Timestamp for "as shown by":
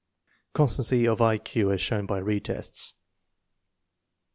1.71-2.17